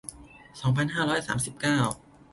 [0.61, 1.79] สองพันห้าร้อยสามสิบเก้า